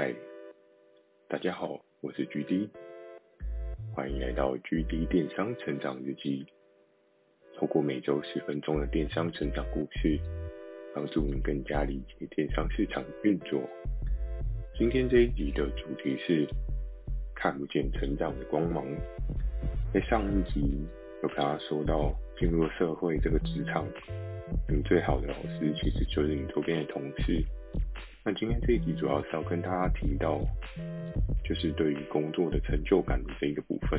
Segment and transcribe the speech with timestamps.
[0.00, 0.14] 嗨，
[1.28, 2.68] 大家好，我是 GD，
[3.92, 6.46] 欢迎来到 GD 电商成长日记。
[7.56, 10.16] 透过每周十分钟的电商成长故事，
[10.94, 13.60] 帮助您更加理解电商市场运作。
[14.78, 16.46] 今天这一集的主题是
[17.34, 18.86] 看不见成长的光芒。
[19.92, 20.86] 在上一集
[21.24, 23.84] 有跟大家说到，进入社会这个职场，
[24.68, 27.44] 你最好的老师其实就是你周边的同事。
[28.28, 30.38] 那今天这一集主要是要跟大家提到，
[31.42, 33.98] 就是对于工作的成就感的这一个部分。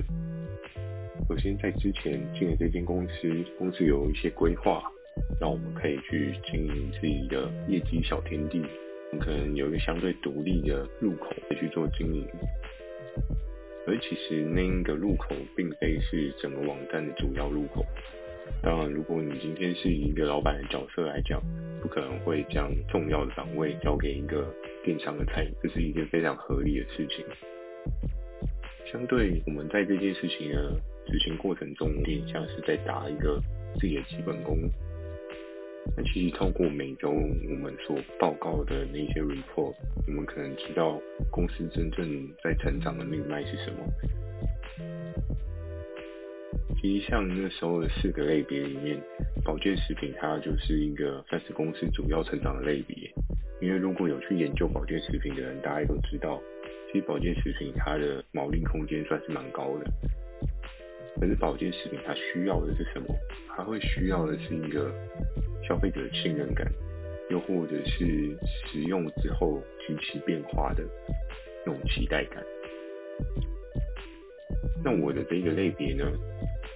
[1.28, 4.84] 首先，在之前进了这间公司，公司有一些规划，
[5.42, 8.62] 让我们可以去经营自己的业绩小天地。
[9.20, 12.24] 可能有一个相对独立的入口可以去做经营，
[13.88, 17.84] 而其实那一个入口并非是整个网站的主要入口。
[18.62, 21.42] 当然，如果你今天是以一个老板的角色来讲，
[21.82, 24.54] 不可能会将重要的岗位交给一个
[24.84, 27.26] 电商的菜鸟，这是一件非常合理的事情。
[28.92, 30.74] 相对我们在这件事情的
[31.08, 33.42] 执行过程中，有点像是在打一个
[33.76, 34.58] 自己的基本功。
[35.96, 39.74] 那其实透过每周我们所报告的那些 report，
[40.06, 41.00] 我们可能知道
[41.32, 43.80] 公司真正在成长的命脉是什么。
[46.82, 48.98] 其实像那时候的四个类别里面，
[49.44, 52.96] 保健食品它就是一个算是公司主要成长的类别。
[53.60, 56.42] 因为如果有去研究保健食品的人，大家都知道，
[56.88, 59.92] 其实保健食品它的毛利空间算是蛮高的。
[61.20, 63.14] 可是保健食品它需要的是什么？
[63.50, 64.90] 它会需要的是一个
[65.68, 66.66] 消费者的信任感，
[67.30, 68.38] 又或者是
[68.72, 70.86] 使用之后极其变化的
[71.66, 72.42] 那种期待感。
[74.82, 76.06] 那我的这个类别呢？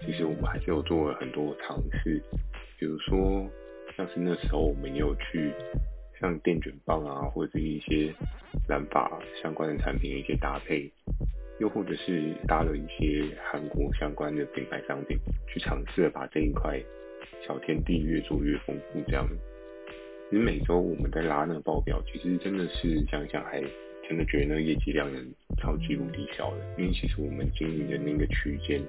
[0.05, 2.21] 其实我们还是有做了很多尝试，
[2.77, 3.49] 比如说
[3.95, 5.51] 像是那时候我们也有去
[6.19, 8.13] 像电卷棒啊，或者是一些
[8.67, 10.91] 染发相关的产品的一些搭配，
[11.59, 16.77] 又或者是搭了一些韩国相关的品牌商品，去尝试把这一块
[17.47, 18.99] 小天地越做越丰富。
[19.07, 19.25] 这样，
[20.29, 23.61] 其实每周我们在拉那个报表，其实真的是想想还
[24.07, 25.25] 真的觉得那个业绩量能
[25.57, 28.81] 超级无敌小的，因为其实我们经营的那个区间。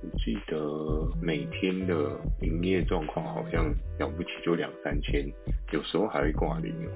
[0.00, 3.64] 我记得每天的营业状况好像
[3.98, 5.26] 了不起就两三千，
[5.72, 6.90] 有时候还会挂零哦。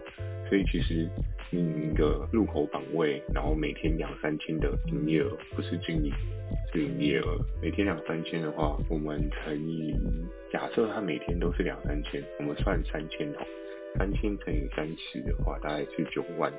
[0.48, 1.08] 所以其实
[1.50, 6.12] 你一个入口岗位，然后每天两三千的营业额，不是经营，
[6.72, 7.38] 是营业额。
[7.60, 9.94] 每天两三千的话，我们乘以，
[10.52, 13.38] 假设他每天都是两三千，我们算三千哦，
[13.98, 16.52] 三千乘以三十的话，大概是九万，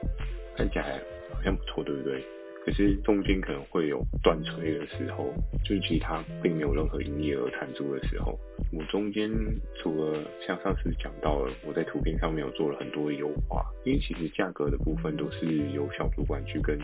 [0.58, 1.00] 看起来
[1.32, 2.22] 好像不错，对不对？
[2.66, 5.34] 可是中间可能会有断炊的时候，
[5.66, 8.40] 就是其他并没有任何营业额产出的时候，
[8.72, 9.30] 我中间
[9.76, 16.80] 除了像上次讲到了，我在图片上面有做了很多的优化，因为其实价格的部分都是由小主管去跟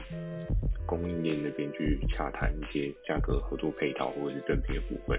[0.86, 5.18] 供应链那边去洽谈一些价格合作配套或者是赠品的部分，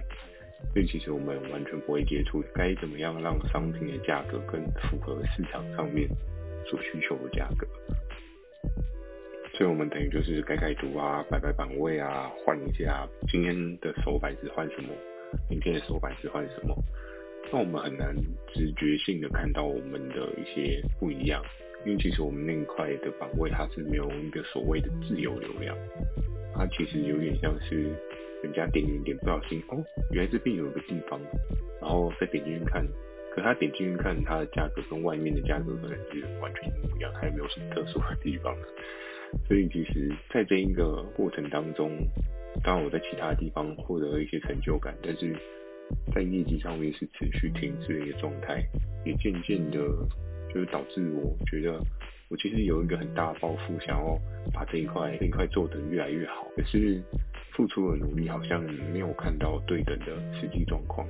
[0.74, 4.60] 所以其实我们完全不会接触该怎么样让商品的价格更
[4.90, 6.06] 符合市场上面
[6.66, 7.66] 所需求的价格。
[9.60, 14.88] 所以我们等于就是改改图啊，摆摆版位啊，换一下今天的手板是换什么，
[15.50, 16.74] 明天的手板是换什么。
[17.52, 18.16] 那我们很难
[18.54, 21.42] 直觉性的看到我们的一些不一样，
[21.84, 25.76] 因为其实我们那一块的版位它是没有一个所谓的自由流量，
[26.54, 27.82] 它其实有点像是
[28.42, 29.76] 人家点点点不小心哦，
[30.10, 31.20] 原来这边有一个地方，
[31.82, 32.82] 然后再点进去看，
[33.34, 38.56] 可他点进去看它的价格跟外面的价格可能是完全一模一样，还有没有什么特殊的地方。
[39.46, 41.90] 所以其实，在这一个过程当中，
[42.62, 45.34] 当然我在其他地方获得了一些成就感，但是
[46.14, 48.64] 在业绩上面是持续停滞的一个状态，
[49.04, 49.78] 也渐渐的，
[50.52, 51.80] 就是导致我觉得，
[52.28, 54.18] 我其实有一个很大的抱负，想要
[54.52, 57.00] 把这一块这一块做得越来越好，可是
[57.52, 58.62] 付出的努力好像
[58.92, 60.06] 没有看到对等的
[60.40, 61.06] 实际状况。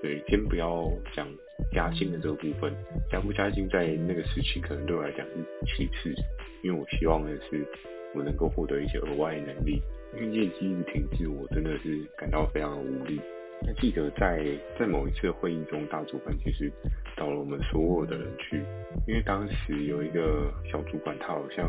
[0.00, 1.26] 对，先不要讲
[1.72, 2.72] 加薪的这个部分，
[3.10, 6.14] 加不加薪在那个时期可能对我来讲是其次，
[6.62, 7.66] 因为我希望的是
[8.14, 9.82] 我能够获得一些额外的能力，
[10.14, 13.20] 因为业绩一直停滞，我真的是感到非常的无力。
[13.60, 14.46] 那记得在
[14.78, 16.70] 在某一次会议中，大主管其实
[17.16, 18.62] 找了我们所有的人去，
[19.08, 21.68] 因为当时有一个小主管，他好像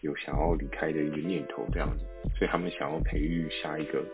[0.00, 2.04] 有想要离开的一个念头这样子，
[2.36, 4.04] 所以他们想要培育下一个。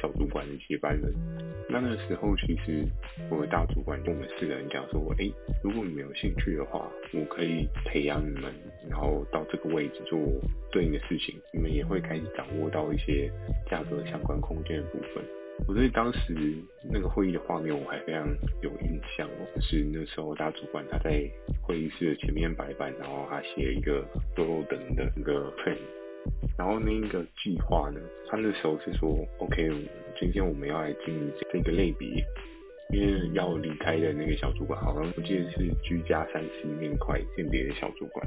[0.00, 1.12] 小主管的接班人，
[1.68, 2.84] 那那时候其实
[3.30, 5.30] 我的大主管跟我们四个人讲说，哎，
[5.62, 8.52] 如果你们有兴趣的话，我可以培养你们，
[8.90, 10.18] 然后到这个位置做
[10.70, 13.30] 对应的事情，你们也会开始掌握到一些
[13.70, 15.22] 价格相关空间的部分。
[15.68, 16.34] 我对当时
[16.90, 18.26] 那个会议的画面我还非常
[18.62, 21.22] 有印象哦，就是那时候大主管他在
[21.62, 24.04] 会议室的前面白板，然后他写一个
[24.34, 25.76] 多肉等的那个 plan，
[26.58, 29.70] 然后那个计划呢，他那时候是说，OK，
[30.18, 32.08] 今天我们要来经营这个类别，
[32.92, 38.26] 因为要离开的那个小主管，好像我记得是居家三 C 面块鉴别的小主管。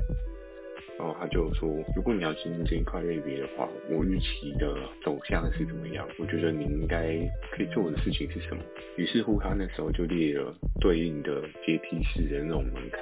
[0.98, 6.08] 然后他就说，如果你要经营这一块类别的话，我预期的走向是怎么样？
[6.18, 7.18] 我觉得你应该
[7.52, 8.64] 可以做的事情是什么？
[8.96, 13.02] 于是乎，他那时候就列了对应的阶梯式的那种门槛。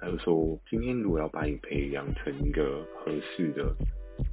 [0.00, 3.74] 他就说，今天如果要把你培养成一个合适的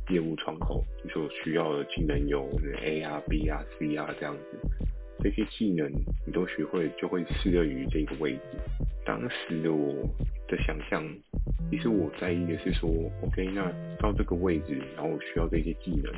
[0.09, 2.49] 业务窗口，你所需要的技能有
[2.83, 4.57] A 啊、B 啊、C 啊这样子，
[5.23, 5.91] 这些技能
[6.25, 8.41] 你都学会，就会适用于这个位置。
[9.05, 9.93] 当时的我
[10.47, 11.03] 的想象。
[11.71, 12.87] 其实我在意的是说
[13.23, 16.13] ，OK，那到这个位置，然后我需要这些技能，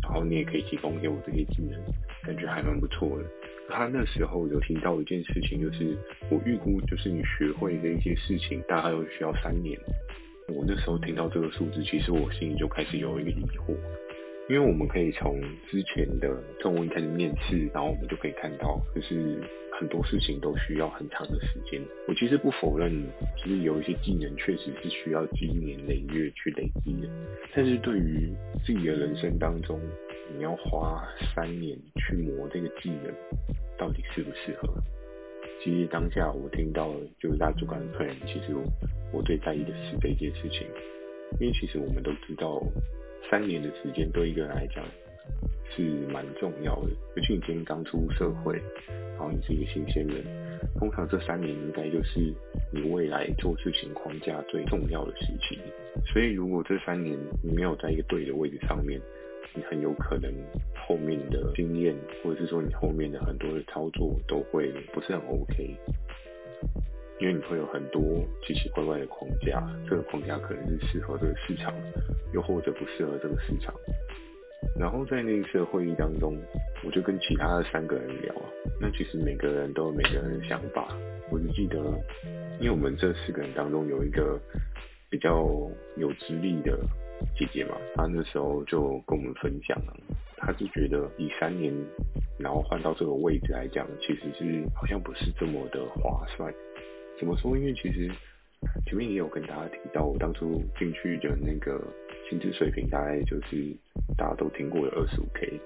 [0.00, 1.80] 然后你也可以提供给我这些技能，
[2.22, 3.24] 感觉还蛮不错的。
[3.68, 5.96] 他那时候有提到一件事情，就是
[6.30, 9.76] 我预估就是你学会的一些事情，大概都需要三年。
[10.54, 13.74] 我那时候听到这个数字，其实我心里就开始有一个疑惑，
[14.48, 15.40] 因为我们可以从
[15.70, 16.28] 之前的
[16.60, 19.42] 中文开始面试，然后我们就可以看到，就是。
[19.80, 21.80] 很多事情都需要很长的时间。
[22.06, 22.92] 我其实不否认，
[23.36, 27.08] 其实有一些技能确实是需要经年累月去累积的。
[27.52, 28.30] 但是对于
[28.64, 29.80] 自己的人生当中，
[30.36, 31.02] 你要花
[31.34, 33.12] 三年去磨这个技能，
[33.76, 34.72] 到底适不适合？
[35.62, 38.54] 其实当下我听到就是大主管的客人，其实
[39.12, 40.66] 我，最在意的是这件事情，
[41.40, 42.62] 因为其实我们都知道，
[43.30, 44.84] 三年的时间对一个人来讲。
[45.74, 45.82] 是
[46.12, 50.22] 蛮重要的，尤其你今天刚出社会，然后你是一个新鲜人，
[50.78, 52.20] 通常这三年应该就是
[52.70, 55.58] 你未来做事情框架最重要的时期。
[56.04, 59.00] 所以如果这三年你没有在一个对的位置上面，
[59.54, 60.32] 你很有可能
[60.86, 65.76] 后面的经验，或者是说你后面的很多的操作都会不是很 OK，
[67.20, 68.02] 因为你会有很多
[68.46, 71.74] 奇奇怪怪的框架，这个框架可能是适合这个市场，
[72.32, 73.74] 又或者不适合这个市场。
[74.78, 76.36] 然后在那一次会议当中，
[76.84, 78.34] 我就跟其他的三个人聊，
[78.80, 80.88] 那其实每个人都有每个人的想法。
[81.30, 81.78] 我就记得，
[82.60, 84.38] 因为我们这四个人当中有一个
[85.10, 85.46] 比较
[85.96, 86.78] 有资历的
[87.36, 89.94] 姐姐嘛，她那时候就跟我们分享了，
[90.36, 91.72] 她是觉得以三年
[92.38, 96.52] 然后换到这个位置来讲，其实是好像不是这么的划算。
[97.18, 97.56] 怎么说？
[97.56, 98.10] 因为其实
[98.86, 101.82] 前面也有跟大家提到，我当初进去的那个。
[102.30, 103.76] 薪资水平大概就是
[104.16, 105.60] 大家都听过的二十五 K，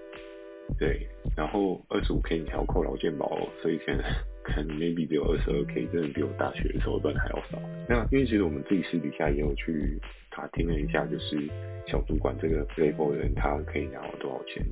[0.78, 4.02] 对，然后二十五 K 你还要扣劳健保，所以可能
[4.42, 7.58] 可能 maybe 只有二十二 K，真的比我大学的时候赚还要少。
[7.88, 9.98] 那因为其实我们自己私底下也有去
[10.30, 11.38] 打听了一下，就是
[11.86, 14.62] 小主管这个 level 的人他可以拿到多少钱？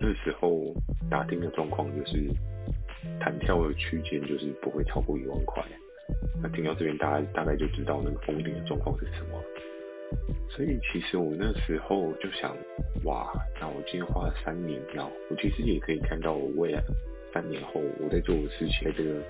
[0.00, 0.74] 那时候
[1.08, 2.28] 打听的状况就是
[3.20, 5.62] 弹跳的区间就是不会超过一万块。
[6.42, 9.40] 那听到这边，大家大概就知道那个封顶的状况是什么。
[10.50, 12.56] 所以其实我那时候就想，
[13.04, 16.82] 哇，那我今天花了三年，那我其实也可以看到我未来
[17.32, 19.22] 三年后我在做的事情，在这个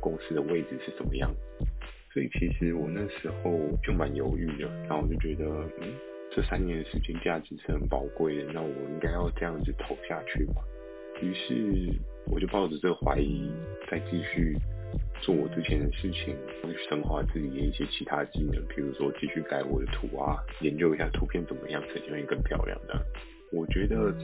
[0.00, 1.34] 公司的位置是怎么样。
[2.12, 5.44] 所以其实我那时候就蛮犹豫的，然后我就觉得，
[5.80, 5.92] 嗯，
[6.34, 10.62] 这三年的时间价值是很宝贵的，那我应该要这样子投下去嘛。
[11.20, 11.92] 于是
[12.30, 13.50] 我就抱着这个怀疑，
[13.90, 14.56] 再继续。
[15.20, 23.04] 做我之前的事情，去深化自己的一些其他技能，比如说继续改我的图啊，研究一下图片怎么样呈现更漂亮的。
[23.50, 24.14] 我觉得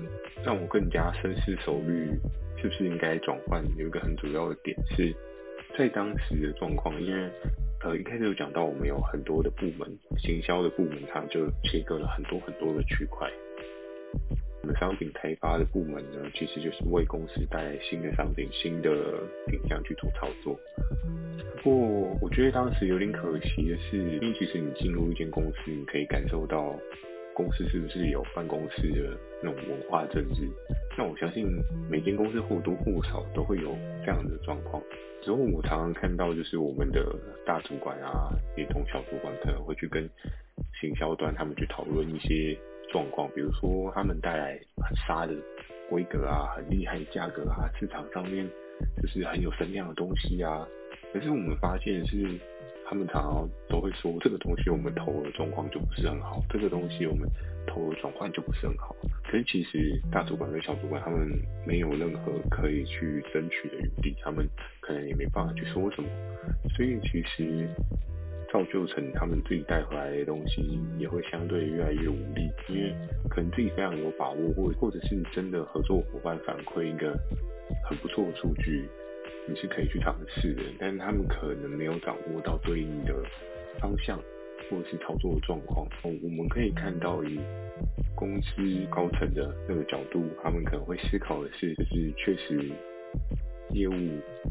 [0.44, 2.08] 让我更加深思熟虑，
[2.56, 3.64] 是不是应该转换？
[3.76, 5.14] 有一个很主要的点是，
[5.76, 7.30] 在当时的状况，因为
[7.82, 13.30] 呃一开始有讲到我们有很多的部门，行销的部门它就切割了很多很多的区块。
[14.64, 18.90] 我们商品开发的部门呢，其实就是为公司带来新的商品、新的
[19.46, 20.58] 品项去做操作。
[21.62, 26.74] 不过，我觉得当时有点可惜的是，因为其实你进入一间公司，你可以感受到
[27.34, 30.48] 公司是不是有办公室的那种文化政治。
[30.96, 31.46] 那我相信
[31.90, 34.82] 每间公司或多或少都会有这样的状况。
[35.20, 37.04] 之后我常常看到，就是我们的
[37.44, 40.08] 大主管啊，连同小主管可能会去跟
[40.80, 42.58] 行销端他们去讨论一些。
[42.94, 45.34] 状况，比如说他们带来很杀的
[45.90, 48.48] 规格啊，很厉害的价格啊，市场上面
[49.02, 50.64] 就是很有声量的东西啊。
[51.12, 52.38] 可是我们发现是，
[52.86, 57.28] 他们常常都会说这个东西我们投的状况就不是很好，这个东西我们
[57.66, 58.94] 投的转换就不是很好。
[59.24, 61.28] 可是其实大主管跟小主管他们
[61.66, 64.48] 没有任何可以去争取的余地，他们
[64.80, 66.08] 可能也没办法去说什么。
[66.76, 67.68] 所以其实。
[68.54, 72.94] 造就成他们自己带回来的东西也会相对越来越无力，因为
[73.28, 77.18] 可能自己非常有把握，或或者是真的合作伙伴反馈一个
[77.82, 78.88] 很不错的数据，
[79.48, 83.12] 你是可以去尝试的，但是他们可能没有掌握到对应的
[83.80, 84.16] 方向
[84.70, 85.84] 或者是操作的状况。
[86.04, 87.40] 我们可以看到以
[88.14, 92.70] 公司高层的那个角度，他们可能会思考的是，就是确实
[93.74, 93.92] 业务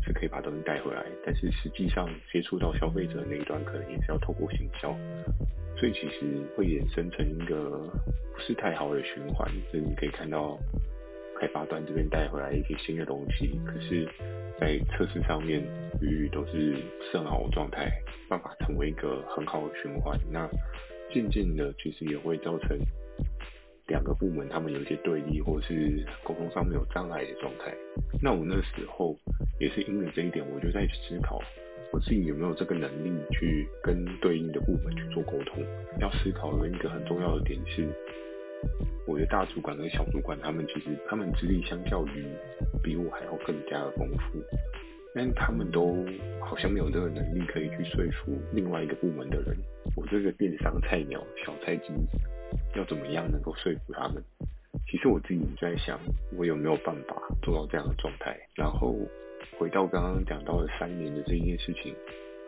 [0.05, 4.95] 是可以把东西带回来，但是实际上接触到消费者那一端，可能也是要透过行销，
[5.77, 7.89] 所以其实会衍生成一个
[8.33, 9.49] 不是太好的循环。
[9.71, 10.59] 所以你可以看到。
[11.35, 14.07] 开发端这边带回来一些新的东西，可是，
[14.61, 15.61] 在测试上面，
[15.99, 17.91] 屡屡都是不是很好的状态，
[18.29, 20.17] 办法成为一个很好的循环。
[20.31, 20.47] 那
[21.11, 22.77] 渐渐的，其实也会造成
[23.87, 27.73] 两个部门他们有一些对立，或是沟通上面有障碍的状态。
[28.21, 29.17] 那我那时候
[29.59, 31.39] 也是因为这一点，我就在思考，
[31.91, 35.63] 我自己有没有这个能力去跟对应的部门去做沟通。
[35.99, 37.87] 要思考的一个很重要的点是。
[39.05, 42.25] 我的大主管跟小主管，他们其实他们资历相较于
[42.81, 44.41] 比我还要更加的丰富，
[45.13, 45.97] 但他们都
[46.39, 49.57] 好像没有这个能力可以去说服另外一个部门的人。
[49.97, 51.91] 我这个电商菜鸟小菜鸡，
[52.75, 54.23] 要怎么样能够说服他们？
[54.89, 55.99] 其实我自己在想，
[56.37, 58.37] 我有没有办法做到这样的状态？
[58.55, 58.95] 然后
[59.57, 61.95] 回到刚刚讲到的三年的这一件事情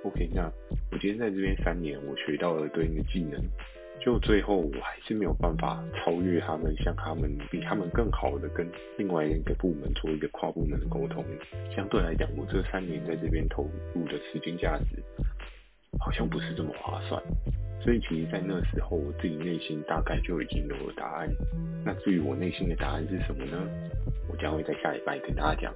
[0.03, 0.51] ，OK，那
[0.91, 3.41] 我今天在这边三年，我学到了对应的技能。
[4.01, 11.24] 就最后我还是没有办法超越他们，像他们比他们更好的跟另外一个部门做一个跨部门的沟通。
[11.74, 15.01] 相对来讲，我这三年在这边投入的时间价值
[15.97, 17.24] 好像不是这么划算。
[17.82, 21.29] 所以其实，在那时候，我自己内心大概就已经有了答案。
[21.86, 23.67] 那至于我内心的答案是什么呢？
[24.27, 25.74] 我将会在下礼拜跟大家讲。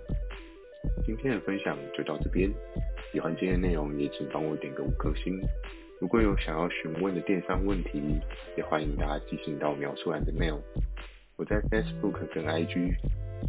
[1.06, 2.50] 今天的分享就到这边，
[3.12, 5.40] 喜欢今天的内容也请帮我点个五颗星。
[6.02, 8.02] 如果有想要询问的电商问题，
[8.58, 10.60] 也欢迎大家寄信到描述栏的 mail。
[11.36, 12.96] 我在 Facebook 跟 IG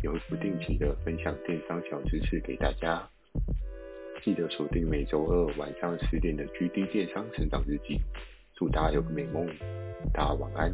[0.02, 3.08] 也会不定期的分享电商小知识给大家，
[4.22, 8.00] 记得锁定每周二晚上十点的 GD 电商成长日记。
[8.60, 9.46] 祝大家有个美梦，
[10.12, 10.70] 大家晚安。